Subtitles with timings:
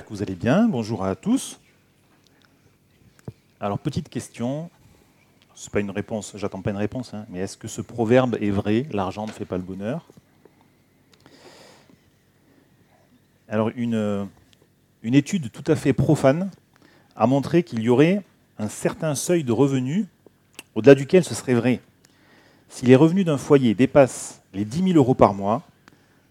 [0.00, 0.68] que vous allez bien.
[0.68, 1.58] Bonjour à tous.
[3.60, 4.70] Alors, petite question.
[5.54, 8.36] Ce n'est pas une réponse, j'attends pas une réponse, hein, mais est-ce que ce proverbe
[8.40, 8.86] est vrai?
[8.92, 10.06] L'argent ne fait pas le bonheur.
[13.48, 14.28] Alors, une,
[15.02, 16.50] une étude tout à fait profane
[17.16, 18.22] a montré qu'il y aurait
[18.58, 20.06] un certain seuil de revenus
[20.76, 21.80] au-delà duquel ce serait vrai.
[22.68, 25.62] Si les revenus d'un foyer dépassent les 10 000 euros par mois,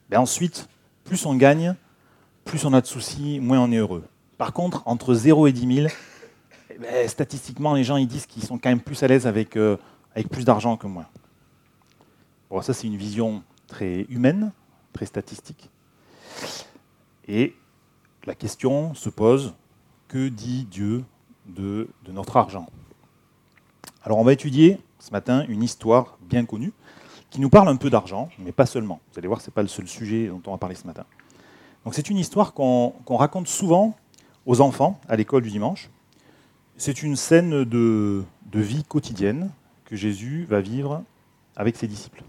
[0.10, 0.70] ben ensuite,
[1.04, 1.76] plus on gagne,
[2.48, 4.06] plus on a de soucis, moins on est heureux.
[4.38, 5.88] Par contre, entre 0 et 10 000,
[6.70, 9.78] eh ben, statistiquement, les gens disent qu'ils sont quand même plus à l'aise avec, euh,
[10.32, 11.06] plus d'argent que moins.
[12.50, 14.54] Bon, ça, c'est une vision très humaine,
[14.94, 15.70] très statistique.
[17.28, 17.54] Et
[18.26, 19.54] la question se pose,
[20.08, 21.04] que dit Dieu
[21.46, 22.68] de, de notre argent?
[24.04, 26.72] Alors, on va étudier ce matin une histoire bien connue
[27.30, 29.02] qui nous parle un peu d'argent, mais pas seulement.
[29.12, 31.04] Vous allez voir, ce n'est pas le seul sujet dont on va parler ce matin.
[31.94, 33.96] C'est une histoire qu'on raconte souvent
[34.46, 35.90] aux enfants à l'école du dimanche.
[36.78, 39.52] C'est une scène de, de vie quotidienne
[39.86, 41.04] que Jésus va vivre
[41.56, 42.24] avec ses disciples.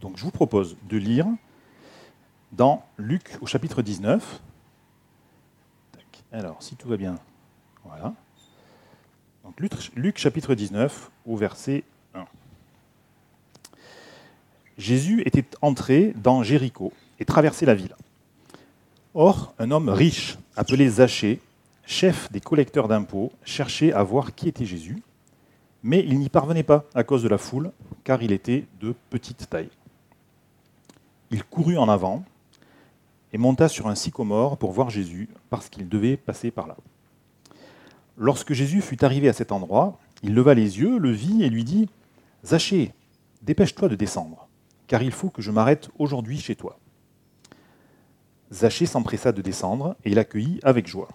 [0.00, 1.26] Donc je vous propose de lire
[2.52, 4.40] dans Luc au chapitre 19.
[6.32, 7.16] Alors, si tout va bien,
[7.84, 8.14] voilà.
[9.44, 9.60] Donc
[9.94, 12.24] Luc chapitre 19 au verset 1.
[14.78, 17.94] Jésus était entré dans Jéricho et traversait la ville.
[19.14, 21.40] Or, un homme riche, appelé Zachée,
[21.84, 25.02] chef des collecteurs d'impôts, cherchait à voir qui était Jésus,
[25.82, 27.72] mais il n'y parvenait pas à cause de la foule,
[28.04, 29.70] car il était de petite taille.
[31.30, 32.24] Il courut en avant
[33.32, 36.76] et monta sur un sycomore pour voir Jésus, parce qu'il devait passer par là.
[38.16, 41.64] Lorsque Jésus fut arrivé à cet endroit, il leva les yeux, le vit et lui
[41.64, 41.88] dit
[42.44, 42.92] Zachée,
[43.42, 44.48] dépêche-toi de descendre,
[44.86, 46.78] car il faut que je m'arrête aujourd'hui chez toi.
[48.52, 51.08] Zachée s'empressa de descendre et l'accueillit avec joie.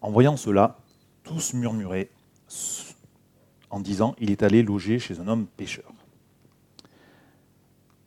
[0.00, 0.78] En voyant cela,
[1.22, 2.10] tous murmuraient
[3.70, 5.92] en disant Il est allé loger chez un homme pécheur.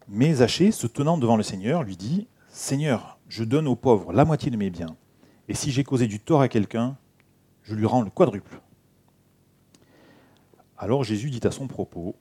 [0.07, 4.25] Mais Zachée, se tenant devant le Seigneur, lui dit Seigneur, je donne aux pauvres la
[4.25, 4.95] moitié de mes biens,
[5.47, 6.97] et si j'ai causé du tort à quelqu'un,
[7.63, 8.62] je lui rends le quadruple.
[10.78, 12.16] Alors Jésus dit à son propos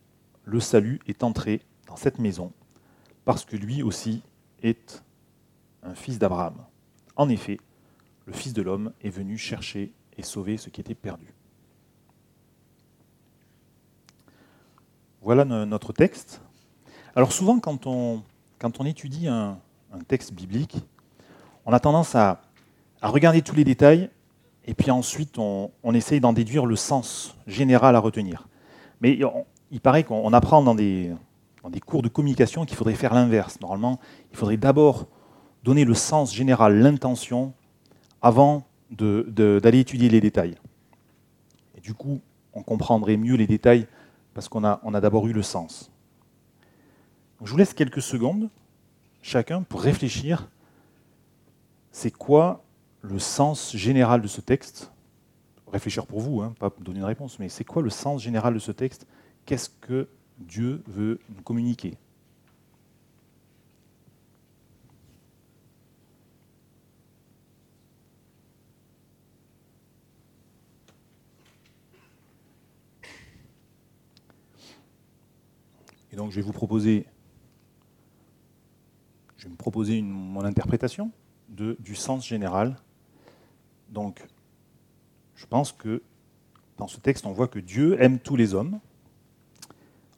[0.45, 2.53] Le salut est entré dans cette maison,
[3.25, 4.23] parce que lui aussi
[4.65, 5.03] est
[5.83, 6.57] un fils d'Abraham.
[7.17, 7.59] En effet,
[8.27, 11.33] le Fils de l'homme est venu chercher et sauver ce qui était perdu.
[15.21, 16.43] Voilà notre texte.
[17.15, 18.23] Alors souvent, quand on,
[18.63, 19.59] on étudie un,
[20.09, 20.77] texte biblique,
[21.65, 22.43] on a tendance à,
[23.01, 24.11] regarder tous les détails
[24.67, 28.49] et puis ensuite on, essaye d'en déduire le sens général à retenir.
[29.01, 29.19] Mais
[29.71, 31.13] il paraît qu'on apprend dans des,
[31.65, 33.59] dans des cours de communication qu'il faudrait faire l'inverse.
[33.63, 33.99] Normalement,
[34.31, 35.09] il faudrait d'abord
[35.65, 37.55] donner le sens général, l'intention,
[38.21, 40.57] avant d'aller étudier les détails.
[41.75, 42.21] Et du coup,
[42.53, 43.87] on comprendrait mieux les détails
[44.35, 45.91] parce qu'on a, d'abord eu le sens.
[47.43, 48.51] je vous laisse quelques secondes,
[49.23, 50.51] chacun, pour réfléchir.
[51.93, 52.63] C'est quoi
[53.01, 54.93] le sens général de ce texte?
[55.73, 58.59] Réfléchir pour vous, hein, pas donner une réponse, mais c'est quoi le sens général de
[58.59, 59.07] ce texte?
[59.47, 60.09] Qu'est-ce que
[60.39, 61.97] Dieu veut nous communiquer.
[76.13, 77.07] Et donc je vais vous proposer,
[79.37, 81.11] je vais me proposer mon interprétation
[81.49, 82.77] du sens général.
[83.89, 84.25] Donc
[85.35, 86.03] je pense que
[86.77, 88.79] dans ce texte, on voit que Dieu aime tous les hommes,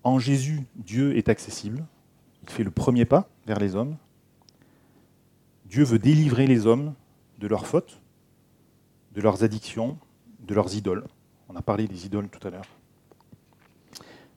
[0.07, 1.85] en Jésus, Dieu est accessible.
[2.45, 3.97] Il fait le premier pas vers les hommes.
[5.65, 6.95] Dieu veut délivrer les hommes
[7.39, 8.01] de leurs fautes,
[9.15, 9.99] de leurs addictions,
[10.47, 11.09] de leurs idoles.
[11.49, 12.69] On a parlé des idoles tout à l'heure.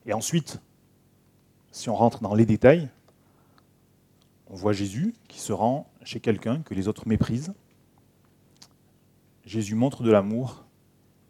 [0.06, 0.60] Et ensuite,
[1.70, 2.88] si on rentre dans les détails,
[4.48, 7.54] on voit Jésus qui se rend chez quelqu'un que les autres méprisent.
[9.44, 10.64] Jésus montre de l'amour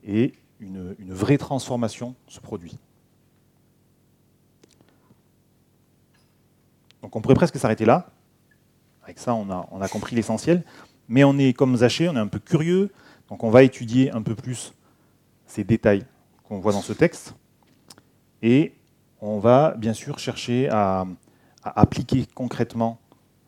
[0.02, 2.78] et une, vraie transformation se produit.
[7.02, 8.10] Donc on pourrait presque s'arrêter là.
[9.02, 10.64] Avec ça, on a, compris l'essentiel.
[11.08, 12.92] Mais on est comme Zaché, on est un peu curieux.
[13.28, 14.74] Donc on va étudier un peu plus
[15.46, 16.04] ces détails
[16.44, 17.34] qu'on voit dans ce texte.
[18.42, 18.74] Et
[19.20, 21.06] on va bien sûr chercher à,
[21.62, 22.98] appliquer concrètement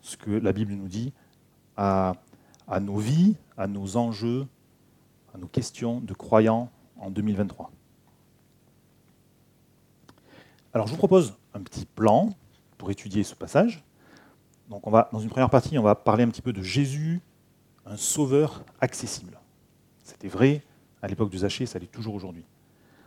[0.01, 1.13] ce que la Bible nous dit
[1.77, 2.15] à,
[2.81, 4.47] nos vies, à nos enjeux,
[5.35, 7.71] à nos questions de croyants en 2023.
[10.75, 12.31] Alors je vous propose un petit plan
[12.82, 13.84] pour étudier ce passage.
[14.69, 17.20] Donc on va, dans une première partie, on va parler un petit peu de Jésus,
[17.87, 19.38] un sauveur accessible.
[20.02, 20.64] C'était vrai
[21.00, 22.44] à l'époque de Zachée, ça l'est toujours aujourd'hui.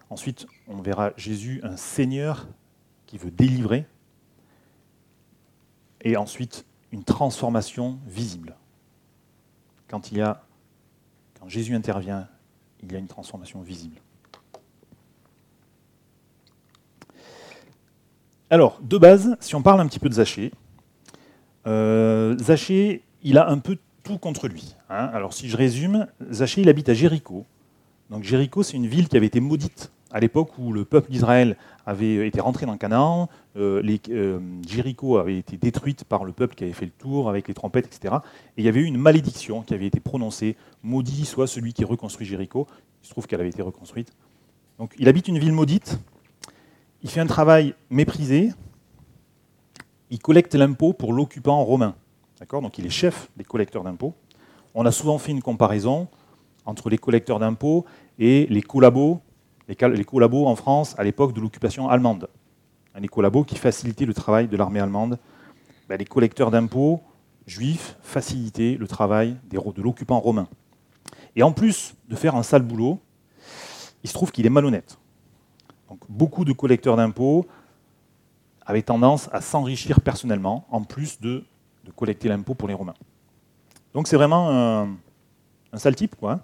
[0.10, 2.48] Ensuite, on verra Jésus, un Seigneur
[3.06, 3.86] qui veut délivrer.
[6.00, 8.56] Et ensuite, une transformation visible.
[9.90, 10.42] Quand, il y a,
[11.38, 12.30] quand Jésus intervient,
[12.82, 14.00] il y a une transformation visible.
[18.50, 20.52] Alors, de base, si on parle un petit peu de Zachée,
[21.68, 24.76] euh, Zachée, il a un peu tout contre lui.
[24.90, 25.10] Hein.
[25.14, 27.46] Alors, si je résume, Zachée, il habite à Jéricho.
[28.12, 31.58] Donc, Jéricho, c'est une ville qui avait été maudite à l'époque où le peuple d'Israël
[31.86, 33.28] avait été rentré dans Canaan,
[33.58, 37.50] euh, euh, Jéricho avait été détruite par le peuple qui avait fait le tour avec
[37.50, 38.16] les trompettes, etc.
[38.56, 41.84] Et il y avait eu une malédiction qui avait été prononcée, maudit soit celui qui
[41.84, 42.66] reconstruit Jéricho.
[43.04, 44.14] Il se trouve qu'elle avait été reconstruite.
[44.80, 46.00] Donc il habite une ville maudite,
[47.06, 48.52] il fait un travail méprisé,
[50.10, 51.94] il collecte l'impôt pour l'occupant romain.
[52.40, 52.64] D'accord?
[52.64, 54.16] Donc il est chef des collecteurs d'impôts.
[54.74, 56.08] On a souvent fait une comparaison
[56.66, 57.86] entre les collecteurs d'impôts
[58.18, 59.20] et les collabos,
[59.68, 62.28] les, collabos en France à l'époque de l'occupation allemande.
[63.00, 65.20] Les collabos qui facilitaient le travail de l'armée allemande.
[65.88, 67.04] Ben, les collecteurs d'impôts
[67.46, 70.48] juifs facilitaient le travail de l'occupant romain.
[71.36, 73.00] Et en plus de faire un sale boulot,
[74.04, 74.98] il se trouve qu'il est malhonnête.
[75.96, 77.48] Donc, beaucoup de collecteurs d'impôts
[78.66, 81.46] avaient tendance à s'enrichir personnellement, en plus de,
[81.96, 82.96] collecter l'impôt pour les Romains.
[83.94, 84.98] Donc c'est vraiment un,
[85.76, 86.34] sale type, quoi.
[86.34, 86.42] Hein.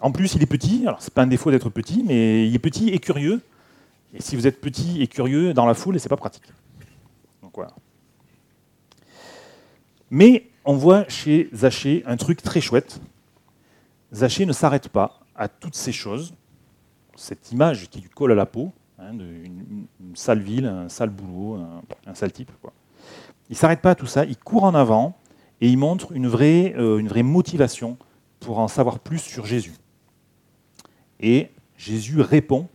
[0.00, 2.58] En plus, il est petit, alors c'est pas un défaut d'être petit, mais il est
[2.58, 3.42] petit et curieux.
[4.14, 6.44] Et si vous êtes petit et curieux dans la foule, c'est pas pratique.
[10.10, 13.00] Mais on voit chez Zachée un truc très chouette.
[14.14, 16.34] Zachée ne s'arrête pas à toutes ces choses,
[17.16, 21.60] cette image qui lui colle à la peau, hein, une, sale ville, un sale boulot,
[22.06, 22.50] un, sale type.
[23.48, 25.16] Il ne s'arrête pas à tout ça, il court en avant
[25.60, 27.96] et il montre une vraie, euh, une vraie motivation
[28.40, 29.74] pour en savoir plus sur Jésus.
[31.20, 32.68] Et Jésus répond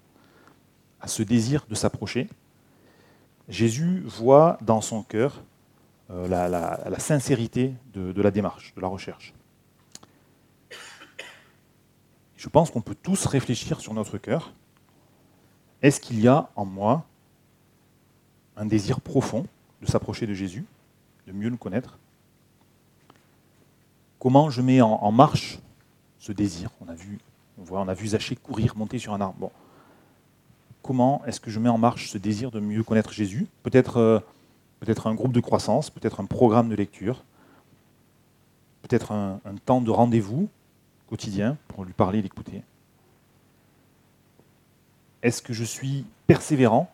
[1.01, 2.27] à ce désir de s'approcher.
[3.49, 5.43] Jésus voit dans son cœur
[6.09, 9.33] euh, la, sincérité de, la démarche, de la recherche.
[12.37, 14.53] Je pense qu'on peut tous réfléchir sur notre cœur.
[15.81, 17.05] Est-ce qu'il y a en moi
[18.55, 19.45] un désir profond
[19.81, 20.65] de s'approcher de Jésus,
[21.27, 21.99] de mieux le connaître?
[24.19, 25.59] Comment je mets en, marche
[26.19, 26.69] ce désir?
[26.81, 27.19] On a vu
[27.59, 28.09] on voit, on a vu
[28.43, 29.51] courir, monter sur un arbre.
[30.83, 33.47] Comment est-ce que je mets en marche ce désir de mieux connaître Jésus?
[33.65, 34.19] Euh,
[34.79, 37.23] peut-être un groupe de croissance, peut-être un programme de lecture,
[38.83, 40.49] peut-être un, temps de rendez-vous
[41.07, 42.61] quotidien pour lui parler, l'écouter.
[45.23, 46.91] Est-ce que je suis persévérant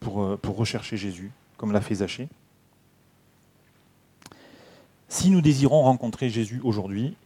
[0.00, 2.28] pour, euh, pour rechercher Jésus, comme l'a fait Zachée?
[5.08, 7.16] Si nous désirons rencontrer Jésus aujourd'hui,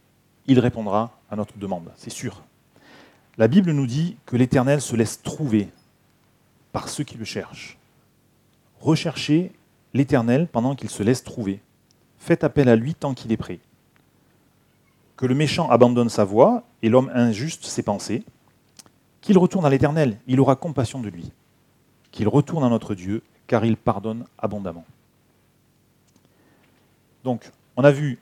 [0.45, 2.43] il répondra à notre demande, c'est sûr.
[3.37, 5.69] La Bible nous dit que l'Éternel se laisse trouver
[6.71, 7.77] par ceux qui le cherchent.
[8.79, 9.51] Recherchez
[9.93, 11.59] l'Éternel pendant qu'il se laisse trouver.
[12.19, 13.59] Faites appel à lui tant qu'il est prêt.
[15.17, 18.23] Que le méchant abandonne sa voie et l'homme injuste ses pensées.
[19.19, 21.31] Qu'il retourne à l'Éternel, il aura compassion de lui.
[22.11, 24.85] Qu'il retourne à notre Dieu, car il pardonne abondamment.
[27.23, 28.19] Donc, on a vu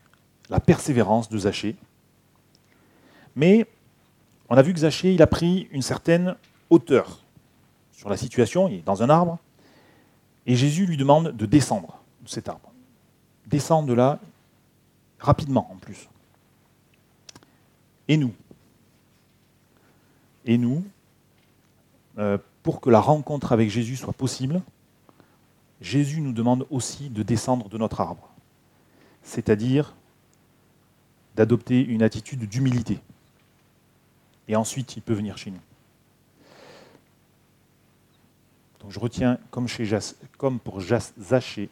[0.49, 1.75] la persévérance de Zachée,
[3.35, 3.67] mais
[4.49, 6.35] on a vu que Zachée, il a pris une certaine
[6.69, 7.19] hauteur
[7.91, 9.37] sur la situation, il est dans un arbre,
[10.45, 12.71] et Jésus lui demande de descendre de cet arbre.
[13.47, 14.19] Descendre de là
[15.19, 16.09] rapidement en plus.
[18.07, 18.33] Et nous
[20.45, 20.83] Et nous,
[22.17, 24.61] euh, pour que la rencontre avec Jésus soit possible,
[25.81, 28.29] Jésus nous demande aussi de descendre de notre arbre,
[29.23, 29.95] c'est-à-dire
[31.35, 32.99] d'adopter une attitude d'humilité
[34.47, 35.59] et ensuite il peut venir chez nous.
[38.79, 39.87] Donc je retiens, comme, chez
[40.37, 41.69] comme pour Zaché,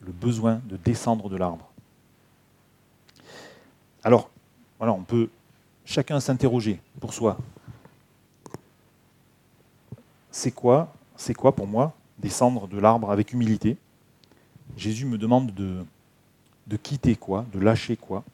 [0.00, 1.70] le besoin de descendre de l'arbre.
[4.02, 4.30] Alors,
[4.80, 5.28] voilà, on peut
[5.84, 7.36] chacun s'interroger pour soi.
[10.30, 13.76] C'est quoi, c'est quoi pour moi descendre de l'arbre avec humilité?
[14.78, 18.24] Jésus me demande de, quitter quoi, de lâcher quoi?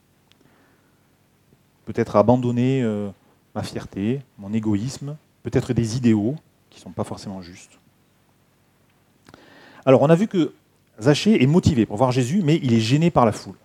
[1.85, 3.11] Peut-être abandonner euh,
[3.57, 6.37] ma fierté, mon égoïsme, peut-être des idéaux
[6.71, 7.77] qui ne sont pas forcément justes.
[9.85, 10.55] Alors on a vu que
[11.01, 13.57] Zachée est motivé pour voir Jésus, mais il est gêné par la foule.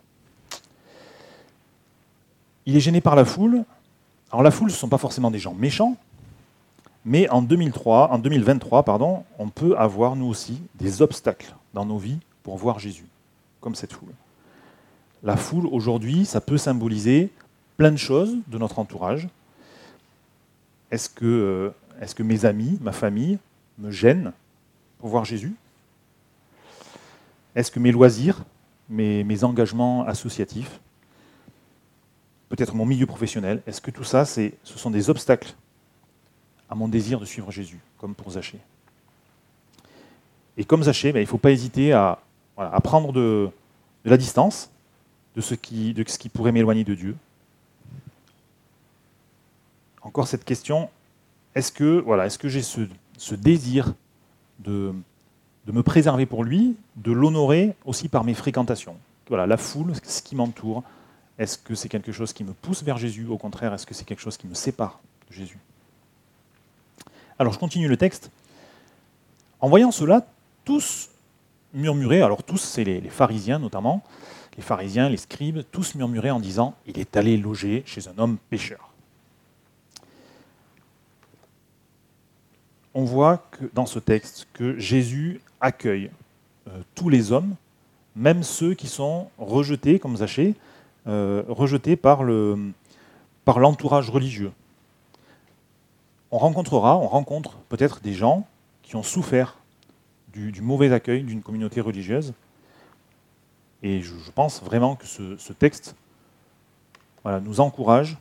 [2.66, 3.64] Il est gêné par la foule.
[4.32, 5.98] Alors la foule, ce ne sont pas forcément des gens méchants,
[7.04, 11.98] mais en, 2003, en 2023, pardon, on peut avoir nous aussi des obstacles dans nos
[11.98, 13.06] vies pour voir Jésus.
[13.60, 14.10] comme cette foule.
[15.22, 17.30] La foule, aujourd'hui, ça peut symboliser
[17.78, 19.28] plein de choses de notre entourage.
[20.90, 23.38] Est-ce que, euh, mes amis, ma famille,
[23.78, 24.34] me gênent
[24.98, 25.54] pour voir Jésus?
[27.56, 28.44] Est-ce que mes loisirs,
[28.90, 30.80] mes engagements associatifs,
[32.52, 35.56] peut-être mon milieu professionnel, est-ce que tout ça, ce sont des obstacles
[36.70, 38.60] à mon désir de suivre Jésus, comme pour Zachée?
[40.58, 42.20] Et comme Zachée, ben, il ne faut pas hésiter à,
[42.84, 43.50] prendre de,
[44.04, 44.70] la distance
[45.38, 45.96] de ce qui,
[46.34, 47.16] pourrait m'éloigner de Dieu.
[50.02, 50.90] Encore cette question,
[51.56, 52.82] est-ce que, voilà, est que j'ai ce,
[53.34, 53.94] désir
[54.60, 54.94] de,
[55.68, 58.98] de me préserver pour lui, de l'honorer aussi par mes fréquentations?
[59.30, 60.84] Voilà, la foule, ce qui m'entoure,
[61.42, 64.06] est-ce que c'est quelque chose qui me pousse vers Jésus Au contraire, est-ce que c'est
[64.06, 65.58] quelque chose qui me sépare de Jésus?
[67.40, 68.30] Alors je continue le texte.
[69.60, 70.28] En voyant cela,
[70.66, 71.10] tous
[71.74, 74.04] murmuraient, alors tous, c'est les, pharisiens notamment,
[74.56, 78.38] les pharisiens, les scribes, tous murmuraient en disant Il est allé loger chez un homme
[78.52, 78.92] pécheur.
[82.94, 86.12] On voit dans ce texte que Jésus accueille
[86.68, 87.56] euh, tous les hommes,
[88.16, 90.54] même ceux qui sont rejetés, comme Zachée,
[91.08, 92.72] euh, rejetés par, le,
[93.44, 94.52] par l'entourage religieux.
[96.30, 98.48] On rencontrera, on rencontre peut-être des gens
[98.84, 99.58] qui ont souffert
[100.32, 102.34] du, mauvais accueil d'une communauté religieuse.
[103.84, 105.96] Et je, pense vraiment que ce, texte
[107.26, 108.18] nous encourage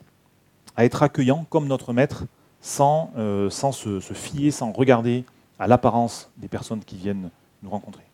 [0.74, 2.24] à être accueillants comme notre maître
[2.62, 5.24] sans, euh, sans se, se, fier, sans regarder
[5.58, 7.30] à l'apparence des personnes qui viennent
[7.62, 8.04] nous rencontrer.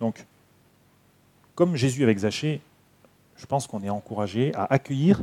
[0.00, 0.26] Donc,
[1.54, 2.60] comme Jésus avec Zachée,
[3.42, 5.20] je pense qu'on est encouragé à accueillir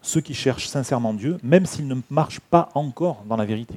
[0.00, 3.74] ceux qui cherchent sincèrement Dieu, même s'ils ne marchent pas encore dans la vérité.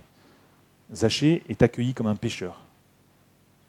[0.94, 2.62] Zachée est accueilli comme un pécheur.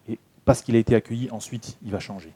[0.09, 2.33] Et parce qu'il a été accueilli, ensuite, il va changer.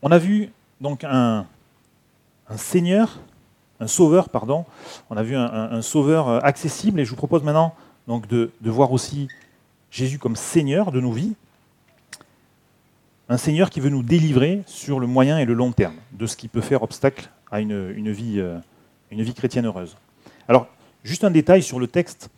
[0.00, 0.50] On a vu
[0.80, 1.46] donc un,
[2.56, 3.20] Seigneur,
[3.80, 4.64] un Sauveur, pardon.
[5.10, 7.74] On a vu un, Sauveur accessible, et je vous propose maintenant
[8.06, 9.28] donc de voir aussi
[9.90, 11.36] Jésus comme Seigneur de nos vies,
[13.28, 16.36] un Seigneur qui veut nous délivrer sur le moyen et le long terme de ce
[16.36, 18.58] qui peut faire obstacle à une, vie, euh,
[19.10, 19.96] une vie chrétienne heureuse.
[20.48, 20.66] Alors,
[21.04, 22.30] juste un détail sur le texte.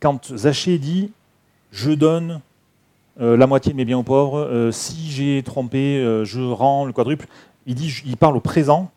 [0.00, 1.12] Quand Zachée dit
[1.70, 2.40] Je donne
[3.20, 6.92] euh, la moitié de mes biens aux pauvres, euh, si j'ai trompé, je rends le
[6.92, 7.26] quadruple,
[7.66, 8.90] il, dit, il parle au présent,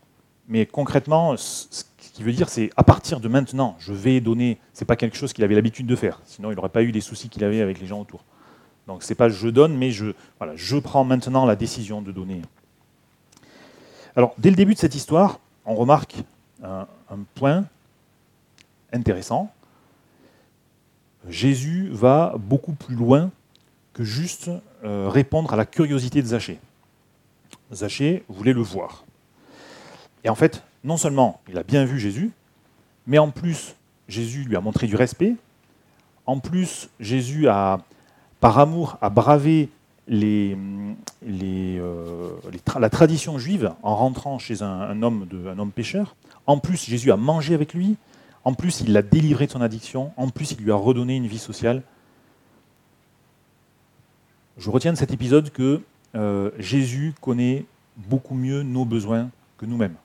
[0.48, 1.84] mais concrètement, ce
[2.14, 4.58] qu'il veut dire, c'est à partir de maintenant, je vais donner.
[4.74, 6.92] Ce n'est pas quelque chose qu'il avait l'habitude de faire, sinon il n'aurait pas eu
[6.92, 8.24] les soucis qu'il avait avec les gens autour.
[8.88, 12.42] Donc ce n'est pas je donne, mais je, prends maintenant la décision de donner.
[14.16, 16.16] Alors, dès le début de cette histoire, on remarque
[16.64, 16.88] un,
[17.36, 17.66] point
[18.92, 19.52] intéressant.
[21.28, 23.32] Jésus va beaucoup plus loin
[23.94, 24.52] que juste
[24.84, 26.60] euh, répondre à la curiosité de Zachée.
[27.72, 29.06] Zachée voulait le voir.
[30.24, 32.32] Et en fait, non seulement il a bien vu Jésus,
[33.08, 33.76] mais en plus,
[34.08, 35.36] Jésus lui a montré du respect.
[36.26, 37.80] En plus, Jésus a,
[38.44, 39.70] par amour, braver
[40.10, 40.58] les,
[41.24, 42.32] euh,
[42.78, 46.18] la tradition juive en rentrant chez un, homme de, un pécheur.
[46.46, 47.96] En plus, Jésus a mangé avec lui.
[48.44, 50.12] En plus, il l'a délivré de son addiction.
[50.18, 51.84] En plus, il lui a redonné une vie sociale.
[54.58, 55.80] Je retiens de cet épisode que
[56.16, 57.64] euh, Jésus connaît
[57.96, 59.96] beaucoup mieux nos besoins que nous-mêmes.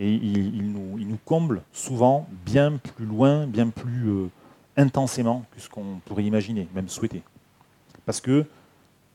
[0.00, 4.30] Et il, nous, il, nous, comble souvent bien plus loin, bien plus euh,
[4.76, 7.22] intensément que ce qu'on pourrait imaginer, même souhaiter.
[8.06, 8.46] Parce que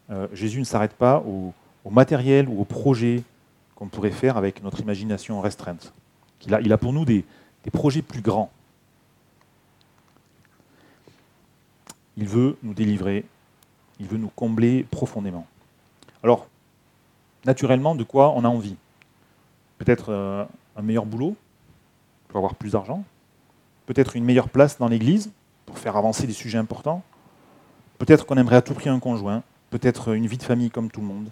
[0.09, 1.53] euh, Jésus ne s'arrête pas au,
[1.89, 3.23] matériel ou au projet
[3.75, 5.93] qu'on pourrait faire avec notre imagination restreinte.
[6.45, 7.23] Il a, pour nous des,
[7.71, 8.51] projets plus grands.
[12.17, 13.23] Il veut nous délivrer,
[14.01, 15.47] il veut nous combler profondément.
[16.23, 16.47] Alors,
[17.45, 18.75] naturellement, de quoi on a envie?
[19.77, 20.45] Peut-être euh,
[20.75, 21.35] un meilleur boulot
[22.27, 23.05] pour avoir plus d'argent,
[23.85, 25.31] peut-être une meilleure place dans l'Église,
[25.67, 27.03] pour faire avancer des sujets importants.
[27.99, 31.01] Peut-être qu'on aimerait à tout prix un conjoint, peut-être une vie de famille comme tout
[31.01, 31.29] le monde.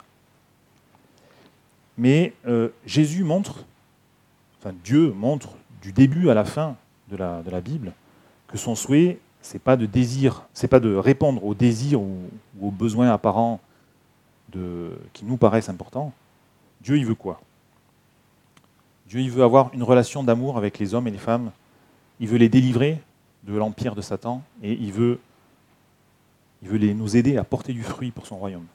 [1.98, 3.66] Mais euh, Jésus montre,
[4.60, 6.76] enfin Dieu montre du début à la fin
[7.10, 7.94] de la, Bible
[8.48, 12.18] que son souhait, c'est pas de désir, c'est pas de répondre aux désirs ou,
[12.62, 13.62] aux besoins apparents
[14.52, 16.12] de, qui nous paraissent importants.
[16.82, 17.40] Dieu, il veut quoi?
[19.08, 21.52] Dieu, il veut avoir une relation d'amour avec les hommes et les femmes.
[22.20, 23.00] Il veut les délivrer
[23.46, 25.20] de l'empire de Satan et il veut,
[26.62, 28.66] nous aider à porter du fruit pour son royaume.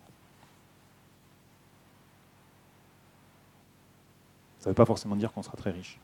[4.61, 5.99] Ça ne veut pas forcément dire qu'on sera très riche.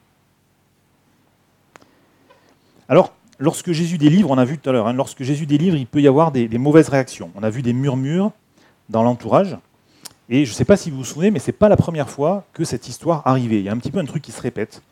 [2.88, 5.86] Alors, lorsque Jésus délivre, on a vu tout à l'heure, hein, lorsque Jésus délivre, il
[5.86, 7.30] peut y avoir des, mauvaises réactions.
[7.34, 8.32] On a vu des murmures
[8.88, 9.56] dans l'entourage.
[10.28, 12.08] Et je ne sais pas si vous vous souvenez, mais ce n'est pas la première
[12.08, 13.58] fois que cette histoire arrivait.
[13.58, 14.82] Il y a un petit peu un truc qui se répète.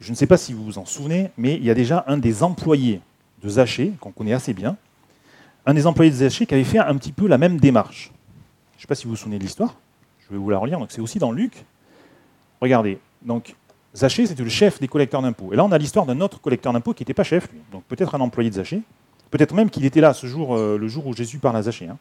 [0.00, 2.18] Je ne sais pas si vous vous en souvenez, mais il y a déjà un
[2.18, 3.00] des employés
[3.42, 4.76] de Zachée, qu'on connaît assez bien,
[5.66, 8.12] un des employés de Zachée qui avait fait un petit peu la même démarche.
[8.72, 9.74] Je ne sais pas si vous vous souvenez de l'histoire.
[10.20, 10.78] Je vais vous la relire.
[10.78, 11.64] Donc c'est aussi dans Luc.
[12.60, 12.98] Regardez.
[13.22, 13.54] Donc
[13.94, 15.52] Zachée, c'était le chef des collecteurs d'impôts.
[15.52, 17.60] Et là, on a l'histoire d'un autre collecteur d'impôts qui n'était pas chef, lui.
[17.72, 18.82] Donc peut-être un employé de Zachée.
[19.30, 21.88] Peut-être même qu'il était là ce jour, euh, le jour où Jésus parle à Zachée.
[21.88, 21.98] Hein.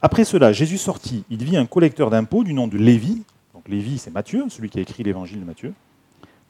[0.00, 1.24] Après cela, Jésus sortit.
[1.30, 3.22] Il vit un collecteur d'impôts du nom de Lévi.
[3.54, 5.74] Donc Lévi, c'est Matthieu, celui qui a écrit l'évangile de Matthieu.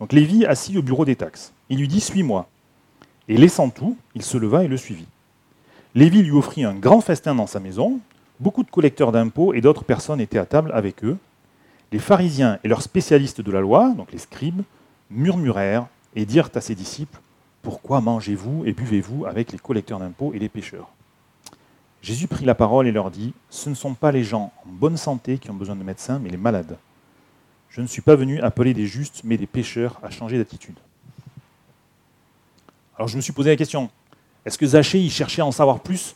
[0.02, 1.52] Donc Lévi assis au bureau des taxes.
[1.68, 2.48] Il lui dit Suis-moi.
[3.28, 5.06] Et laissant tout, il se leva et le suivit.
[5.94, 8.00] Lévi lui offrit un grand festin dans sa maison.
[8.40, 11.18] Beaucoup de collecteurs d'impôts et d'autres personnes étaient à table avec eux.
[11.92, 14.62] Les pharisiens et leurs spécialistes de la loi, donc les scribes,
[15.08, 17.20] murmurèrent et dirent à ses disciples
[17.62, 20.88] Pourquoi mangez-vous et buvez-vous avec les collecteurs d'impôts et les pécheurs
[22.02, 24.96] Jésus prit la parole et leur dit Ce ne sont pas les gens en bonne
[24.96, 26.76] santé qui ont besoin de médecins, mais les malades.
[27.72, 30.76] Je ne suis pas venu appeler des justes, mais des pécheurs à changer d'attitude.
[32.96, 33.88] Alors je me suis posé la question,
[34.44, 36.14] est-ce que Zachée cherchait à en savoir plus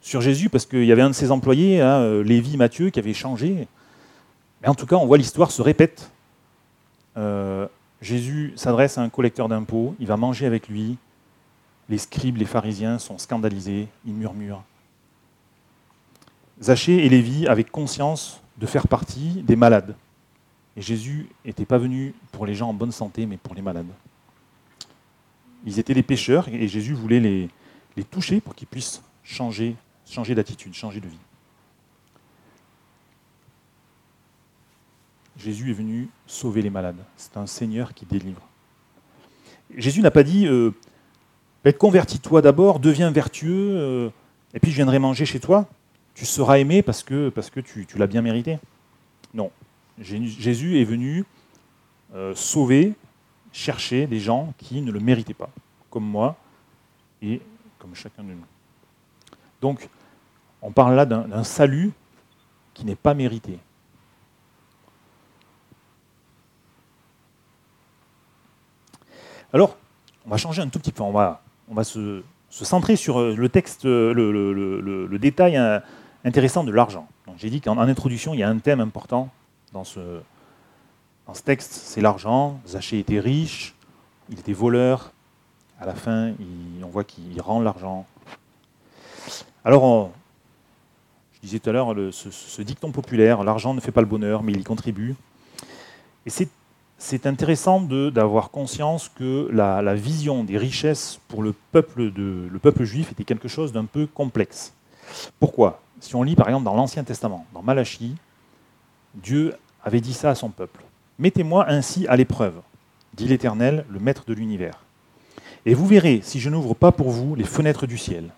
[0.00, 0.48] sur Jésus?
[0.48, 3.68] Parce qu'il y avait un de ses employés, hein, euh, Lévi Matthieu, qui avait changé
[4.62, 6.10] Mais en tout cas, on voit l'histoire se répète.
[7.18, 7.66] Euh,
[8.00, 10.96] Jésus s'adresse à un collecteur d'impôts, il va manger avec lui.
[11.90, 14.62] Les scribes, les pharisiens sont scandalisés, ils murmurent.
[16.62, 19.94] Zachée et Lévi avaient conscience de faire partie des malades.
[20.78, 23.90] Et Jésus n'était pas venu pour les gens en bonne santé, mais pour les malades.
[25.66, 27.50] Ils étaient des pécheurs et Jésus voulait les,
[28.12, 29.74] toucher pour qu'ils puissent changer,
[30.08, 31.18] changer d'attitude, changer de vie.
[35.36, 37.04] Jésus est venu sauver les malades.
[37.16, 38.46] C'est un Seigneur qui délivre.
[39.76, 40.70] Jésus n'a pas dit euh,
[41.76, 44.10] convertis-toi d'abord, deviens vertueux, euh,
[44.54, 45.68] et puis je viendrai manger chez toi.
[46.14, 48.60] Tu seras aimé parce que, parce que tu l'as bien mérité.
[49.34, 49.50] Non.
[50.00, 51.24] Jésus est venu
[52.14, 52.94] euh, sauver,
[53.52, 55.50] chercher des gens qui ne le méritaient pas,
[55.90, 56.36] comme moi
[57.22, 57.40] et
[57.78, 58.44] comme chacun de nous.
[59.60, 59.88] Donc,
[60.62, 61.92] on parle là d'un salut
[62.74, 63.58] qui n'est pas mérité.
[69.52, 69.76] Alors,
[70.26, 73.34] on va changer un tout petit peu, on va, on va se, centrer sur euh,
[73.34, 75.80] le texte, le, le détail euh,
[76.24, 77.08] intéressant de l'argent.
[77.36, 79.30] J'ai dit qu'en introduction, il y a un thème important
[79.72, 80.20] dans ce,
[81.44, 82.60] texte, c'est l'argent.
[82.66, 83.74] Zachée était riche,
[84.30, 85.12] il était voleur.
[85.80, 86.32] À la fin,
[86.82, 88.06] on voit qu'il rend l'argent.
[89.64, 90.10] Alors,
[91.34, 94.52] je disais tout à l'heure, ce, dicton populaire, l'argent ne fait pas le bonheur, mais
[94.52, 95.14] il contribue.
[96.26, 96.30] Et
[96.98, 103.12] c'est intéressant d'avoir conscience que la, vision des richesses pour le peuple, le peuple juif
[103.12, 104.72] était quelque chose d'un peu complexe.
[105.38, 105.80] Pourquoi?
[106.00, 108.16] Si on lit par exemple dans l'Ancien Testament, dans Malachie,
[109.14, 110.84] Dieu avait dit ça à son peuple.
[111.18, 112.60] Mettez-moi ainsi à l'épreuve,
[113.14, 114.84] dit l'Éternel, le Maître de l'univers.
[115.66, 118.30] Et vous verrez si je n'ouvre pas pour vous les fenêtres du ciel,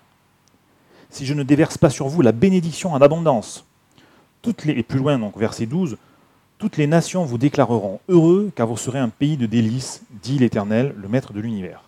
[1.11, 3.67] si je ne déverse pas sur vous la bénédiction en abondance.
[4.65, 5.99] Et plus loin, donc verset 12,
[6.57, 10.95] toutes les nations vous déclareront heureux car vous serez un pays de délices, dit l'Éternel,
[10.97, 11.83] le Maître de l'univers.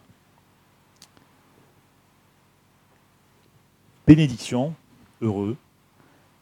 [4.07, 4.75] Bénédiction,
[5.23, 5.57] heureux.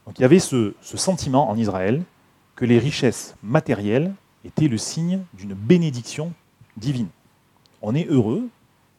[0.06, 2.02] Donc il y avait ce sentiment en Israël
[2.60, 4.12] que les richesses matérielles
[4.44, 6.30] étaient le signe d'une bénédiction
[6.76, 7.08] divine.
[7.80, 8.50] On est heureux,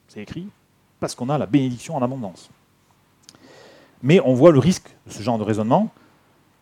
[0.07, 0.47] c'est écrit,
[0.99, 2.49] parce qu'on a la bénédiction en abondance.
[4.01, 5.91] Mais on voit le risque de ce genre de raisonnement.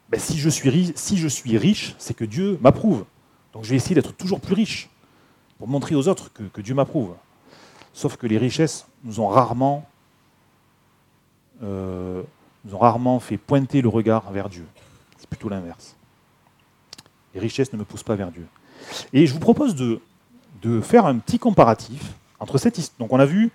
[0.09, 3.05] Ben, si, je suis, si je suis riche, c'est que Dieu m'approuve.
[3.53, 4.89] Donc je vais essayer d'être toujours plus riche
[5.57, 7.15] pour montrer aux autres que, Dieu m'approuve.
[7.93, 9.88] Sauf que les richesses nous ont rarement,
[11.63, 12.23] euh,
[12.65, 14.65] nous ont rarement fait pointer le regard vers Dieu.
[15.17, 15.95] C'est plutôt l'inverse.
[17.39, 18.45] Les richesses ne me poussent pas vers Dieu.
[19.13, 20.02] Et je vous propose de,
[20.82, 23.08] faire un petit comparatif entre cette histoire.
[23.08, 23.52] Donc on a vu,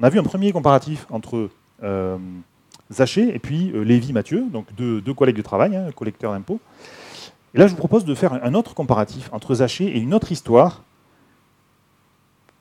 [0.00, 1.50] un premier comparatif entre
[1.82, 2.16] euh,
[2.92, 6.60] Zachée et puis euh, Lévi Mathieu, donc deux, collègues de travail, hein, collecteurs d'impôts.
[7.54, 10.30] Et là, je vous propose de faire un autre comparatif entre Zachée et une autre
[10.30, 10.84] histoire,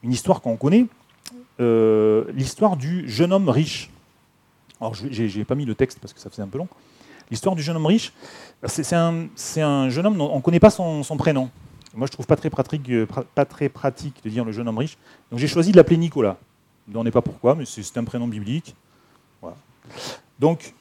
[0.01, 0.87] une histoire qu'on connaît,
[1.59, 3.91] euh, l'histoire du jeune homme riche.
[4.81, 6.67] Alors, je n'ai pas mis le texte parce que ça faisait un peu long.
[7.29, 8.13] L'histoire du jeune homme riche,
[8.65, 11.49] c'est un, jeune homme, on ne connaît pas son, prénom.
[11.93, 13.05] Moi, je trouve pas très, pratique, euh,
[13.35, 14.97] pas très pratique de dire le jeune homme riche.
[15.29, 16.37] Donc j'ai choisi de l'appeler Nicolas.
[16.93, 18.75] On ne pas pourquoi, mais c'est un prénom biblique.
[20.39, 20.73] Donc,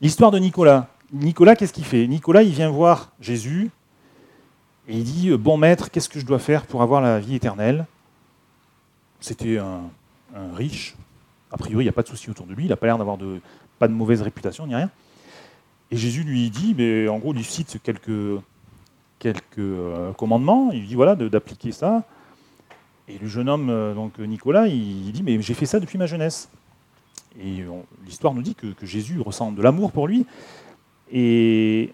[0.00, 0.88] l'histoire de Nicolas.
[1.12, 2.06] Nicolas, qu'est-ce qu'il fait?
[2.06, 3.70] Nicolas, il vient voir Jésus
[4.88, 7.86] et il dit Bon maître, qu'est-ce que je dois faire pour avoir la vie éternelle?
[9.20, 9.82] C'était un,
[10.34, 10.94] un riche.
[11.50, 12.98] A priori, il n'y a pas de souci autour de lui, il n'a pas l'air
[12.98, 13.40] d'avoir de,
[13.78, 14.90] pas de mauvaise réputation ni rien.
[15.90, 18.40] Et Jésus lui dit, mais en gros, il cite quelques,
[19.18, 22.04] quelques euh, commandements, il lui dit voilà, d'appliquer ça.
[23.08, 26.06] Et le jeune homme, euh, donc Nicolas, il, dit mais j'ai fait ça depuis ma
[26.06, 26.48] jeunesse.
[27.40, 27.64] Et
[28.06, 30.26] l'histoire nous dit que, Jésus ressent de l'amour pour lui.
[31.12, 31.92] Et,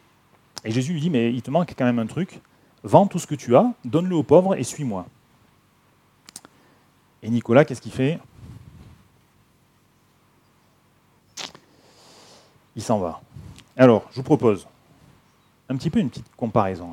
[0.65, 2.41] et, Jésus lui dit mais il te manque quand même un truc.
[2.85, 5.07] Vends tout ce que tu as, donne-le aux pauvres et suis-moi.
[7.23, 8.19] Et Nicolas, qu'est-ce qu'il fait?
[12.75, 13.21] Il s'en va.
[13.77, 14.67] Alors, je vous propose
[15.69, 16.91] un petit peu une petite comparaison.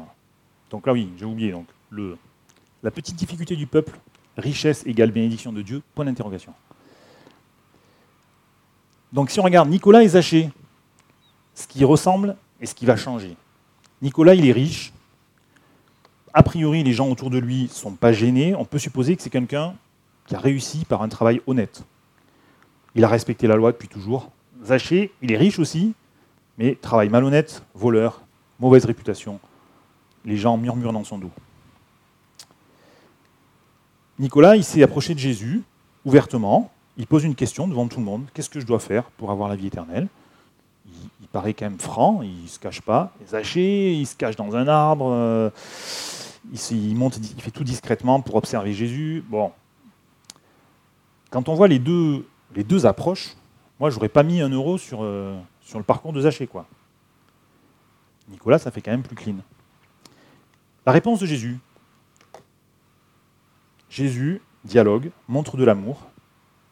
[0.70, 1.52] Donc là, oui, j'ai oublié.
[1.52, 1.68] Donc,
[2.84, 3.98] la petite difficulté du peuple,
[4.38, 6.54] richesse égale bénédiction de Dieu, point d'interrogation.
[9.12, 10.50] Donc si on regarde Nicolas et Zachée,
[11.56, 13.36] ce qui ressemble et ce qui va changer.
[14.02, 14.94] Nicolas, il est riche.
[16.34, 18.56] A priori, les gens autour de lui ne sont pas gênés.
[18.56, 19.76] On peut supposer que c'est quelqu'un
[20.28, 21.84] qui a réussi par un travail honnête.
[22.96, 24.30] Il a respecté la loi depuis toujours.
[24.64, 25.94] Zachée, il est riche aussi,
[26.60, 28.22] mais travail malhonnête, voleur,
[28.60, 29.40] mauvaise réputation.
[30.26, 31.32] Les gens murmurent dans son dos.
[34.20, 35.64] Nicolas, il s'est approché de Jésus
[36.04, 36.70] ouvertement.
[36.98, 38.26] Il pose une question devant tout le monde.
[38.34, 40.10] Qu'est-ce que je dois faire pour avoir la vie éternelle?
[41.22, 43.14] Il, paraît quand même franc, il ne se cache pas.
[43.28, 45.10] Zaché, il se cache dans un arbre.
[45.14, 45.50] Euh,
[46.72, 49.24] il, monte, il fait tout discrètement pour observer Jésus.
[49.30, 49.52] Bon.
[51.30, 53.36] Quand on voit les deux, les deux approches,
[53.80, 55.40] moi, j'aurais pas mis un euro sur, euh,
[55.70, 56.48] sur le parcours de Zaché.
[56.48, 56.66] Quoi.
[58.28, 59.36] Nicolas, ça fait quand même plus clean.
[60.84, 61.60] La réponse de Jésus.
[63.88, 66.08] Jésus dialogue, montre de l'amour.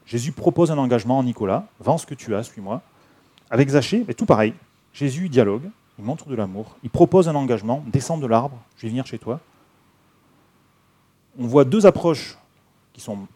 [0.04, 2.82] Jésus propose un engagement à Nicolas, vends ce que tu as, suis-moi.
[3.50, 4.52] Avec Zachée, tout pareil.
[4.92, 8.88] Jésus dialogue, il montre de l'amour, il propose un engagement, descends de l'arbre, je vais
[8.88, 9.38] venir chez toi.
[11.38, 12.36] On voit deux approches
[12.92, 13.28] qui sont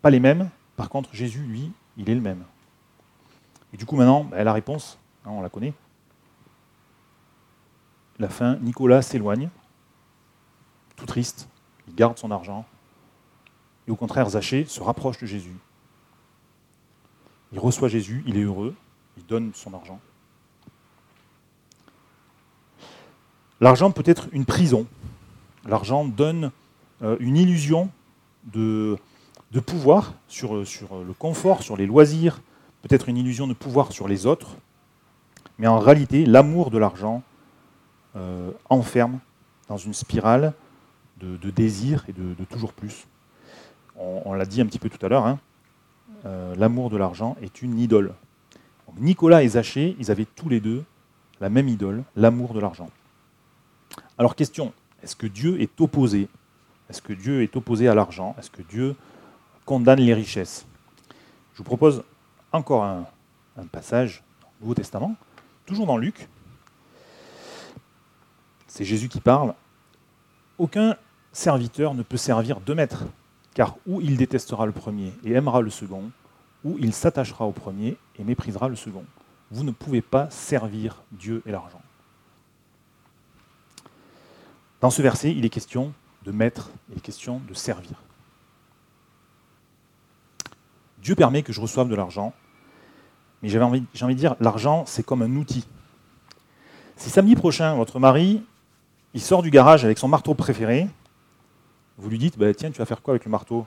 [0.00, 2.44] pas les mêmes, par contre Jésus, lui, il est le même.
[3.72, 5.74] Et du coup maintenant, bah, la réponse, hein, on la connaît.
[8.18, 9.48] La fin, Nicolas s'éloigne,
[10.96, 11.48] tout triste,
[11.88, 12.66] il garde son argent,
[13.88, 15.56] et au contraire, Zachée se rapproche de Jésus.
[17.52, 18.74] Il reçoit Jésus, il est heureux,
[19.16, 20.00] il donne son argent.
[23.60, 24.86] L'argent peut être une prison.
[25.64, 26.50] L'argent donne
[27.02, 27.90] euh, une illusion
[28.44, 28.98] de,
[29.66, 32.40] pouvoir sur, le confort, sur les loisirs,
[32.82, 34.56] peut-être une illusion de pouvoir sur les autres.
[35.58, 37.22] Mais en réalité, l'amour de l'argent
[38.16, 39.20] euh, enferme
[39.68, 40.52] dans une spirale
[41.20, 43.06] de, désir et de, toujours plus
[43.96, 45.38] on, l'a dit un petit peu tout à l'heure, hein,
[46.26, 48.12] euh, l'amour de l'argent est une idole.
[48.98, 50.84] Nicolas et Zachée, ils avaient tous les deux
[51.40, 52.90] la même idole, l'amour de l'argent.
[54.18, 56.28] Alors question, est-ce que Dieu est opposé?
[56.90, 58.34] Est-ce que Dieu est opposé à l'argent?
[58.38, 58.94] Est-ce que Dieu
[59.64, 60.66] condamne les richesses?
[61.52, 62.04] Je vous propose
[62.52, 63.06] encore un,
[63.70, 65.16] passage du Nouveau Testament,
[65.66, 66.28] toujours dans Luc.
[68.66, 69.54] C'est Jésus qui parle.
[70.58, 70.96] Aucun
[71.32, 73.04] serviteur ne peut servir deux maîtres.
[73.54, 76.10] Car ou il détestera le premier et aimera le second,
[76.64, 79.04] ou il s'attachera au premier et méprisera le second.
[79.50, 81.82] Vous ne pouvez pas servir Dieu et l'argent.
[84.80, 85.92] Dans ce verset, il est question
[86.24, 88.02] de mettre, il est question de servir.
[90.98, 92.32] Dieu permet que je reçoive de l'argent,
[93.42, 95.66] mais j'ai envie, de dire, l'argent, c'est comme un outil.
[96.96, 98.42] Si samedi prochain, votre mari,
[99.14, 100.88] il sort du garage avec son marteau préféré,
[101.98, 103.66] vous lui dites, bah, tiens, tu vas faire quoi avec le marteau?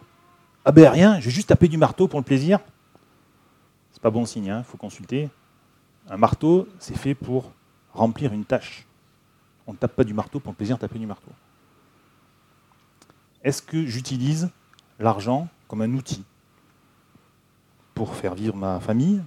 [0.64, 2.60] Ah ben rien, je vais juste taper du marteau pour le plaisir.
[3.92, 5.30] C'est pas bon signe, il hein, faut consulter.
[6.10, 7.52] Un marteau, c'est fait pour
[7.94, 8.88] remplir une tâche.
[9.68, 11.32] On ne tape pas du marteau pour le plaisir de taper du marteau.
[13.44, 14.50] Est-ce que j'utilise
[15.00, 16.24] l'argent comme un outil
[17.94, 19.22] pour faire vivre ma famille?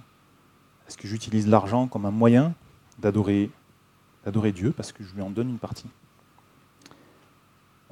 [0.89, 2.55] Est-ce que j'utilise l'argent comme un moyen
[2.97, 3.51] d'adorer,
[4.25, 5.85] d'adorer Dieu parce que je lui en donne une partie?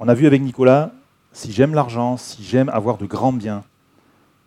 [0.00, 0.90] On a vu avec Nicolas
[1.30, 3.62] si j'aime l'argent, si j'aime avoir de grands biens,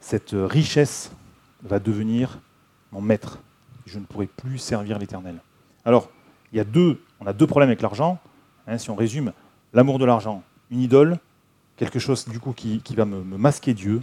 [0.02, 1.14] cette richesse
[1.64, 2.40] va devenir
[2.92, 3.40] mon maître.
[3.86, 5.42] Je ne pourrai plus servir l'Éternel.
[5.86, 6.10] Alors,
[6.52, 8.20] il y a deux, on a deux problèmes avec l'argent.
[8.68, 9.32] Hein, si on résume,
[9.72, 11.20] l'amour de l'argent, une idole,
[11.78, 14.02] quelque chose du coup qui, va me, masquer Dieu.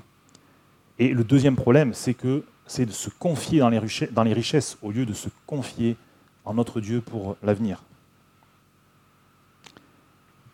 [0.98, 5.06] Et le deuxième problème, c'est que c'est de se confier dans les, richesses, au lieu
[5.06, 5.96] de se confier
[6.44, 7.82] en notre Dieu pour l'avenir.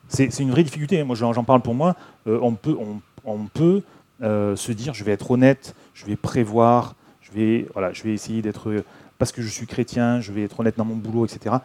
[0.09, 1.03] C'est une vraie difficulté.
[1.03, 1.97] Moi, j'en parle pour moi.
[2.27, 2.77] Euh, on peut,
[3.25, 3.83] on, peut
[4.23, 8.13] euh, se dire, je vais être honnête, je vais prévoir, je vais, voilà, je vais
[8.13, 8.85] essayer d'être,
[9.19, 11.57] parce que je suis chrétien, je vais être honnête dans mon boulot, etc.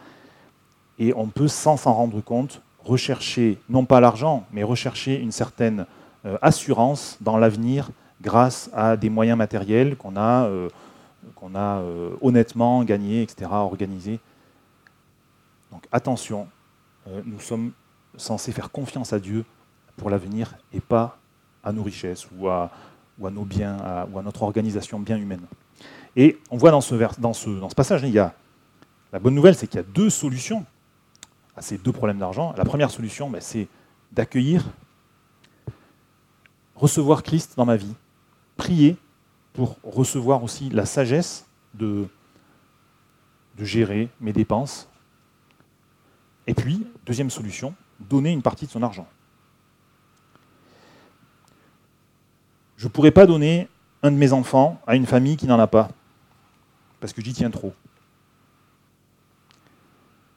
[0.98, 5.86] Et on peut, sans s'en rendre compte, rechercher, non pas l'argent, mais rechercher une certaine
[6.26, 10.50] euh, assurance dans l'avenir grâce à des moyens matériels qu'on a,
[11.34, 11.82] qu'on a
[12.20, 14.20] honnêtement gagnés, etc., organisés.
[15.70, 16.48] Donc attention,
[17.24, 17.72] nous sommes
[18.16, 19.44] censés faire confiance à Dieu
[19.96, 21.18] pour l'avenir et pas
[21.62, 22.70] à nos richesses ou à,
[23.18, 25.46] ou à nos biens ou à notre organisation bien humaine.
[26.16, 28.34] Et on voit dans ce, dans ce, dans ce passage, il y a,
[29.12, 30.64] la bonne nouvelle, c'est qu'il y a deux solutions
[31.56, 32.54] à ces deux problèmes d'argent.
[32.56, 33.68] La première solution, ben, c'est
[34.12, 34.64] d'accueillir,
[36.74, 37.94] recevoir Christ dans ma vie,
[38.60, 38.98] prier
[39.54, 42.06] pour recevoir aussi la sagesse de,
[43.58, 44.86] gérer mes dépenses.
[46.46, 49.06] Et puis, deuxième solution, donner une partie de son argent.
[52.76, 53.68] Je ne pourrais pas donner
[54.02, 55.88] un de mes enfants à une famille qui n'en a pas,
[57.00, 57.74] parce que j'y tiens trop.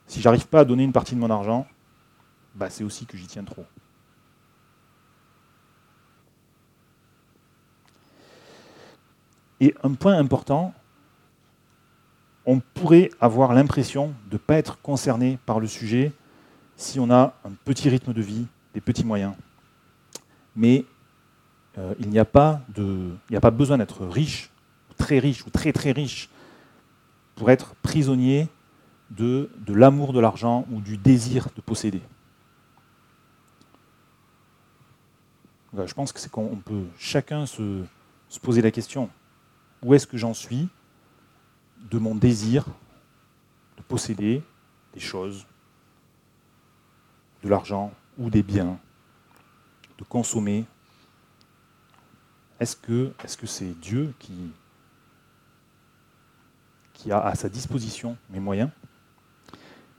[0.07, 1.67] Si j'arrive pas à donner une partie de mon argent,
[2.55, 3.65] bah c'est aussi que j'y tiens trop.
[9.63, 10.73] Et un point important,
[12.45, 16.11] on pourrait avoir l'impression de ne pas être concerné par le sujet
[16.75, 19.35] si on a un petit rythme de vie, des petits moyens.
[20.57, 20.83] Mais
[21.77, 22.59] euh, il n'y a, pas
[23.33, 24.49] a pas besoin d'être riche,
[24.97, 26.27] très riche ou très très riche
[27.35, 28.49] pour être prisonnier
[29.11, 32.01] de, de l'amour de l'argent ou du désir de posséder.
[35.73, 37.85] je pense que c'est qu'on peut chacun se,
[38.27, 39.09] se poser la question
[39.83, 40.67] où est-ce que j'en suis
[41.91, 42.65] de mon désir
[43.77, 44.41] de posséder
[44.93, 45.45] des choses,
[47.43, 48.79] de l'argent ou des biens,
[49.97, 50.65] de consommer?
[52.59, 54.51] Est-ce que c'est -ce Dieu qui,
[56.93, 58.69] qui a à sa disposition mes moyens?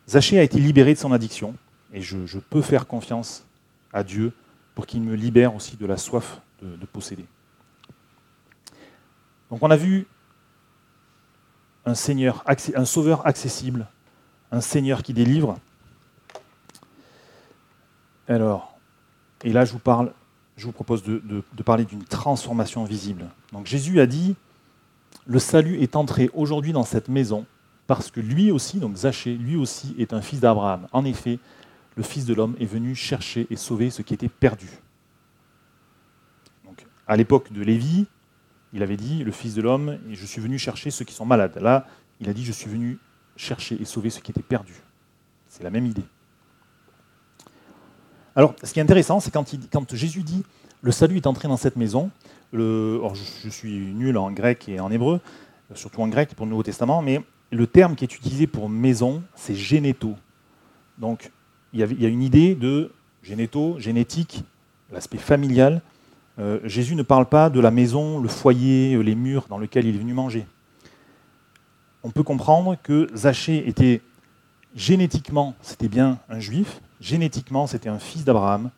[0.09, 1.55] Zachée a été libéré de son addiction,
[1.93, 3.47] et je, peux faire confiance
[3.93, 4.33] à Dieu
[4.75, 7.25] pour qu'il me libère aussi de la soif de, posséder.
[9.55, 10.09] Donc on a vu
[11.87, 12.43] un Seigneur,
[12.75, 13.87] un Sauveur accessible,
[14.51, 15.61] un Seigneur qui délivre.
[18.27, 18.77] Alors,
[19.45, 20.13] et là je vous parle
[20.57, 23.27] je vous propose de, parler d'une transformation visible.
[23.53, 24.35] Donc Jésus a dit,
[25.25, 27.47] le salut est entré aujourd'hui dans cette maison
[27.87, 30.89] parce que lui aussi, donc Zachée, lui aussi est un fils d'Abraham.
[30.91, 31.39] En effet,
[31.95, 34.69] le Fils de l'homme est venu chercher et sauver ce qui était perdu.
[36.65, 38.07] Donc, à l'époque de Lévi,
[38.75, 41.57] il avait dit, le Fils de l'homme, je suis venu chercher ceux qui sont malades.
[41.61, 41.87] Là,
[42.21, 42.99] il a dit, je suis venu
[43.37, 44.75] chercher et sauver ce qui était perdu.
[45.49, 46.03] C'est la même idée.
[48.35, 50.43] Alors, ce qui est intéressant, c'est quand, Jésus dit
[50.83, 52.11] le salut est entré dans cette maison.
[52.53, 55.21] Je, suis nul en grec et en hébreu,
[55.75, 59.23] surtout en grec pour le Nouveau Testament, mais le terme qui est utilisé pour maison,
[59.37, 60.17] c'est généto.
[60.99, 61.31] Donc,
[61.73, 64.45] il y, a, une idée de généto, génétique,
[64.91, 65.81] l'aspect familial.
[66.39, 69.95] Euh, Jésus ne parle pas de la maison, le foyer, les murs dans lesquels il
[69.95, 70.47] est venu manger.
[72.03, 74.03] On peut comprendre que Zachée était
[74.75, 78.71] génétiquement, c'était bien un juif, génétiquement, c'était un fils d'Abraham,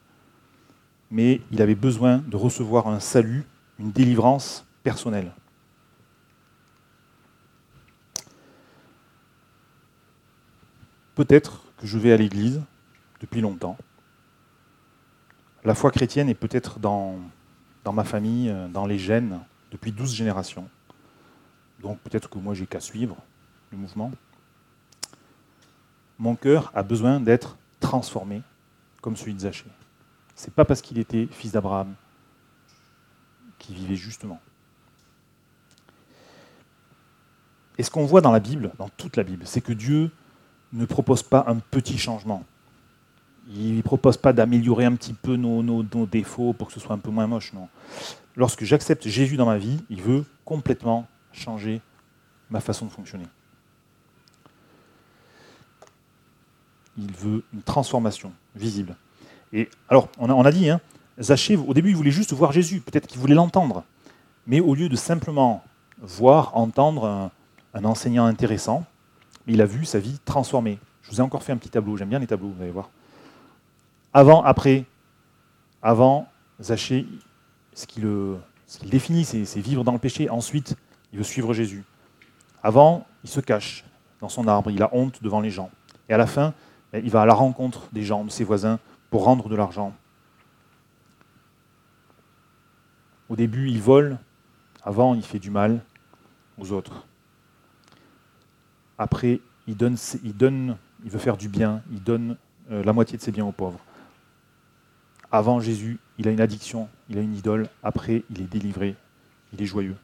[1.11, 3.45] mais il avait besoin de recevoir un salut,
[3.79, 5.33] une délivrance personnelle.
[11.15, 12.61] Peut-être que je vais à l'église
[13.21, 13.79] depuis longtemps.
[15.65, 17.17] La foi chrétienne est peut-être dans,
[17.87, 19.39] dans ma famille, dans les gènes,
[19.71, 20.69] depuis douze générations.
[21.81, 23.17] Donc peut-être que moi j'ai qu'à suivre
[23.71, 24.11] le mouvement.
[26.19, 28.43] Mon cœur a besoin d'être transformé
[29.01, 29.71] comme celui de Zachée.
[30.35, 31.95] Ce n'est pas parce qu'il était fils d'Abraham
[33.57, 34.41] qu'il vivait justement.
[37.79, 40.11] Et ce qu'on voit dans la Bible, dans toute la Bible, c'est que Dieu
[40.73, 42.43] ne propose pas un petit changement.
[43.49, 46.99] Il ne propose pas d'améliorer un petit peu nos, défauts pour que ce soit un
[46.99, 47.69] peu moins moche, non.
[48.35, 51.81] Lorsque j'accepte Jésus dans ma vie, il veut complètement changer
[52.51, 53.27] ma façon de fonctionner.
[56.99, 58.97] il veut une transformation visible.
[59.53, 60.81] Et alors, on a, dit, hein,
[61.67, 63.85] au début, il voulait juste voir Jésus, peut-être qu'il voulait l'entendre.
[64.47, 65.63] Mais au lieu de simplement
[65.99, 67.31] voir, entendre
[67.75, 68.85] un, enseignant intéressant,
[69.47, 70.79] il a vu sa vie transformée.
[71.03, 72.91] Je vous ai encore fait un petit tableau, j'aime bien les tableaux, vous allez voir.
[74.17, 74.87] Avant, après,
[75.83, 76.27] avant,
[76.59, 77.07] Zachée,
[77.75, 78.39] ce qu'il
[78.89, 80.31] définit, c'est vivre dans le péché.
[80.31, 80.75] Ensuite,
[81.13, 81.85] il veut suivre Jésus.
[82.63, 83.85] Avant, il se cache
[84.23, 85.71] dans son arbre, il a honte devant les gens.
[86.09, 86.55] Et à la fin,
[86.95, 88.79] il va à la rencontre des gens, de ses voisins,
[89.11, 89.95] pour rendre de l'argent.
[93.29, 94.17] Au début, il vole,
[94.83, 95.85] avant, il fait du mal
[96.57, 97.07] aux autres.
[98.97, 102.39] Après, il donne, il, donne, il veut faire du bien, il donne
[102.71, 103.81] euh, la moitié de ses biens aux pauvres.
[105.37, 107.69] Avant Jésus, il a une addiction, il a une idole.
[107.83, 108.97] Après, il est délivré,
[109.53, 109.99] il est joyeux.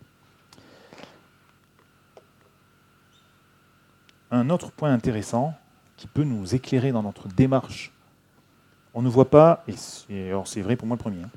[4.30, 5.54] Un autre point intéressant
[5.96, 7.94] qui peut nous éclairer dans notre démarche.
[8.92, 11.30] On ne voit pas, et c'est vrai pour moi le premier, hein,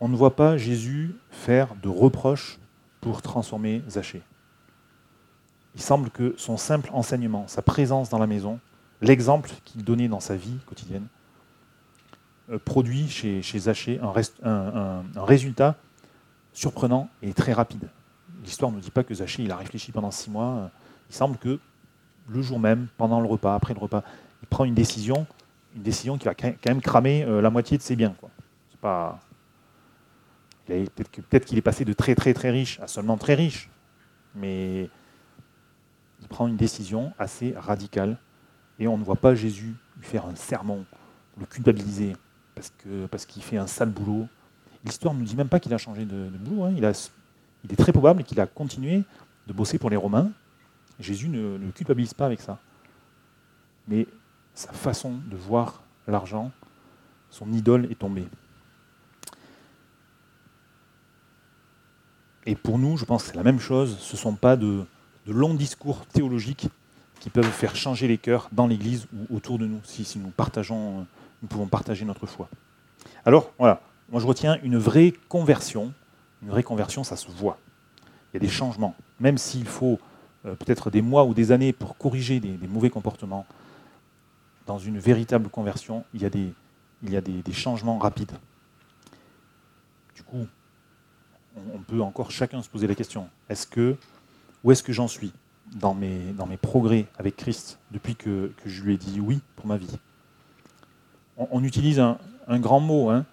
[0.00, 2.58] on ne voit pas Jésus faire de reproches
[3.02, 4.22] pour transformer Zachée.
[5.74, 8.60] Il semble que son simple enseignement, sa présence dans la maison,
[9.02, 11.06] l'exemple qu'il donnait dans sa vie quotidienne,
[12.58, 14.00] produit chez, chez Zachée
[14.42, 15.76] un, résultat
[16.52, 17.88] surprenant et très rapide.
[18.42, 20.70] L'histoire ne dit pas que Zachée il a réfléchi pendant six mois.
[21.08, 21.58] Il semble que
[22.28, 24.02] le jour même, pendant le repas, après le repas,
[24.42, 25.26] il prend une décision,
[25.76, 28.14] une décision qui va quand même cramer euh, la moitié de ses biens.
[28.70, 29.20] C'est pas
[30.66, 33.68] Peut-être qu'il est passé de très très très riche à seulement très riche,
[34.34, 34.88] mais
[36.20, 38.18] il prend une décision assez radicale
[38.78, 40.84] et on ne voit pas Jésus lui faire un sermon,
[41.38, 42.14] le culpabiliser
[42.54, 44.28] parce qu'il parce fait un sale boulot.
[44.84, 46.64] L'histoire ne nous dit même pas qu'il a changé de, boulot.
[46.64, 46.74] Hein.
[46.76, 49.04] Il, est très probable qu'il a continué
[49.46, 50.30] de bosser pour les Romains.
[50.98, 52.58] Jésus ne, ne culpabilise pas avec ça.
[53.88, 54.06] Mais
[54.54, 56.50] sa façon de voir l'argent,
[57.30, 58.26] son idole est tombée.
[62.46, 63.96] Et pour nous, je pense que c'est la même chose.
[64.00, 64.84] Ce ne sont pas de,
[65.26, 66.68] longs discours théologiques
[67.20, 71.06] qui peuvent faire changer les cœurs dans l'Église ou autour de nous, si, nous, partageons,
[71.42, 72.48] nous pouvons partager notre foi.
[73.24, 75.92] Alors, voilà, moi je retiens une vraie conversion.
[76.42, 77.58] Une vraie conversion, ça se voit.
[78.32, 78.94] Il y a des changements.
[79.18, 79.98] Même s'il faut
[80.46, 83.46] euh, peut-être des mois ou des années pour corriger des, mauvais comportements,
[84.66, 86.30] dans une véritable conversion, il y a
[87.20, 88.32] des, changements rapides.
[90.14, 90.46] Du coup,
[91.74, 93.96] on peut encore chacun se poser la question est-ce que,
[94.62, 95.32] où est-ce que j'en suis
[95.74, 99.98] dans mes progrès avec Christ depuis que, je lui ai dit oui pour ma vie?
[101.50, 102.18] On, utilise un,
[102.58, 103.24] grand mot, hein.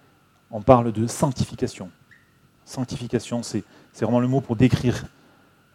[0.50, 1.90] on parle de sanctification.
[2.64, 3.64] Sanctification, c'est
[4.00, 5.06] vraiment le mot pour décrire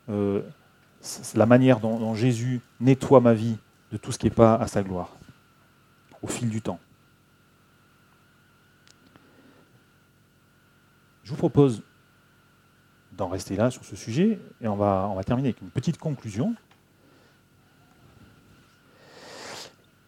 [0.09, 0.41] euh,
[1.35, 3.57] la manière dont, Jésus nettoie ma vie
[3.91, 5.09] de tout ce qui n'est pas à sa gloire
[6.21, 6.79] au fil du temps.
[11.23, 11.83] Je vous propose
[13.13, 14.39] d'en rester là sur ce sujet.
[14.61, 16.55] Et on va terminer avec une petite conclusion.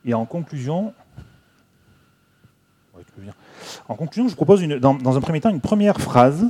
[0.05, 0.93] Et en conclusion,
[3.87, 6.47] en conclusion, je vous propose dans, un premier temps une première phrase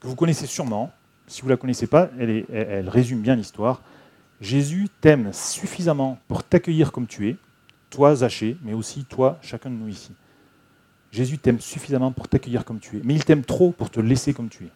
[0.00, 0.92] que vous connaissez sûrement.
[1.26, 3.82] Si vous ne la connaissez pas, elle, elle résume bien l'histoire.
[4.40, 7.36] Jésus t'aime suffisamment pour t'accueillir comme tu es,
[7.90, 10.12] toi Zachée, mais aussi toi, chacun de nous ici.
[11.10, 14.34] Jésus t'aime suffisamment pour t'accueillir comme tu es, mais il t'aime trop pour te laisser
[14.34, 14.70] comme tu es.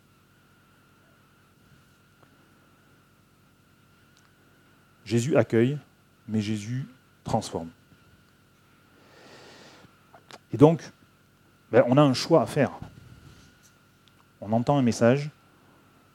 [5.04, 5.76] Jésus accueille,
[6.28, 6.86] mais Jésus
[7.24, 7.68] transforme.
[10.52, 10.82] Et donc,
[11.72, 12.72] ben, on a un choix à faire.
[14.40, 15.30] On entend un message.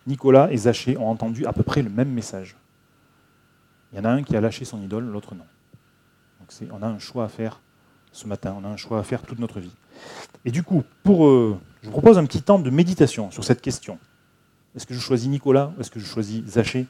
[0.08, 2.56] Nicolas et Zachée ont entendu à peu près le même message.
[3.91, 5.46] Il y en a un qui a lâché son idole, l'autre non.
[6.39, 7.60] Donc on a un choix à faire
[8.12, 9.76] ce matin, on a un choix à faire toute notre vie.
[10.44, 13.98] Et du coup, euh, je vous propose un petit temps de méditation sur cette question.
[14.76, 16.86] Est-ce que je choisis Nicolas ou est-ce que je choisis Zachée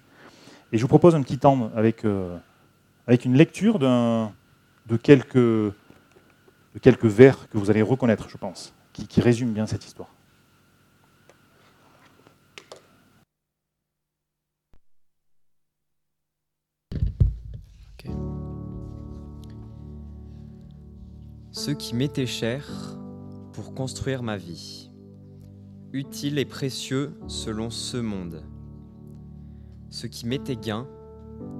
[0.71, 2.35] et je vous propose un petit temps avec, euh,
[3.07, 5.73] avec une lecture de, quelques,
[6.75, 10.09] de quelques vers que vous allez reconnaître, je pense, qui, qui résument bien cette histoire.
[21.51, 22.69] Ce qui m'était cher
[23.53, 24.91] pour construire ma vie,
[25.93, 28.43] utile et précieux selon ce monde
[29.95, 30.89] ce qui m'était gain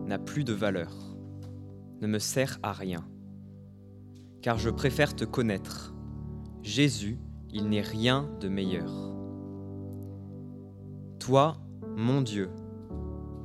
[0.06, 0.91] n'a plus de valeur,
[2.01, 3.08] ne me sert à rien.
[4.45, 5.95] Car je préfère te connaître.
[6.62, 7.17] Jésus,
[7.51, 8.91] il n'est rien de meilleur.
[11.17, 11.58] Toi,
[11.95, 12.51] mon Dieu,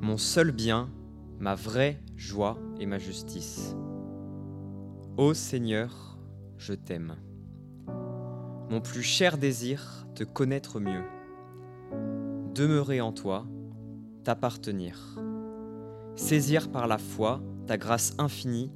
[0.02, 0.90] mon seul bien,
[1.38, 3.74] ma vraie joie et ma justice.
[5.16, 6.18] Ô Seigneur,
[6.58, 7.16] je t'aime.
[8.68, 11.04] Mon plus cher désir, te connaître mieux.
[12.54, 13.46] Demeurer en toi,
[14.22, 15.18] t'appartenir.
[16.14, 18.70] Saisir par la foi ta grâce infinie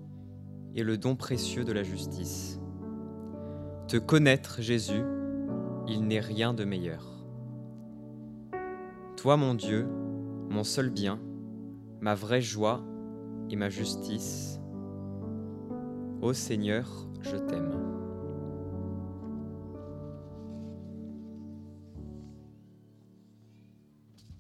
[0.75, 2.61] et le don précieux de la justice.
[3.89, 5.05] Te connaître, Jésus,
[5.87, 7.27] il n'est rien de meilleur.
[9.17, 9.87] Toi, mon Dieu,
[10.51, 11.21] mon seul bien,
[12.01, 12.83] ma vraie joie
[13.51, 14.61] et ma justice.
[16.23, 17.74] Ô Seigneur, je t'aime.